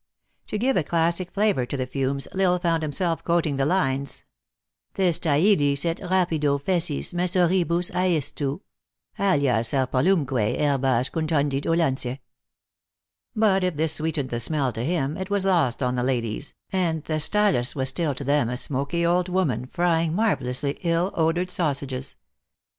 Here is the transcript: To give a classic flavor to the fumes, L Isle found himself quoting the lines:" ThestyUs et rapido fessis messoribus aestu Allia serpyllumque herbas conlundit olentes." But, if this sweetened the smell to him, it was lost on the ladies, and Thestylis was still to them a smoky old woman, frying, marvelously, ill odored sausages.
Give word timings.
To 0.47 0.57
give 0.57 0.77
a 0.77 0.83
classic 0.83 1.29
flavor 1.29 1.63
to 1.67 1.77
the 1.77 1.85
fumes, 1.85 2.27
L 2.33 2.41
Isle 2.53 2.57
found 2.57 2.81
himself 2.81 3.23
quoting 3.23 3.57
the 3.57 3.67
lines:" 3.67 4.25
ThestyUs 4.95 5.85
et 5.85 5.97
rapido 5.99 6.59
fessis 6.59 7.13
messoribus 7.13 7.91
aestu 7.91 8.61
Allia 9.19 9.59
serpyllumque 9.63 10.57
herbas 10.57 11.11
conlundit 11.11 11.65
olentes." 11.67 12.17
But, 13.35 13.63
if 13.63 13.75
this 13.75 13.93
sweetened 13.93 14.31
the 14.31 14.39
smell 14.39 14.73
to 14.73 14.83
him, 14.83 15.17
it 15.17 15.29
was 15.29 15.45
lost 15.45 15.83
on 15.83 15.93
the 15.93 16.01
ladies, 16.03 16.55
and 16.71 17.05
Thestylis 17.05 17.75
was 17.75 17.89
still 17.89 18.15
to 18.15 18.23
them 18.23 18.49
a 18.49 18.57
smoky 18.57 19.05
old 19.05 19.29
woman, 19.29 19.67
frying, 19.67 20.15
marvelously, 20.15 20.79
ill 20.81 21.11
odored 21.13 21.51
sausages. 21.51 22.15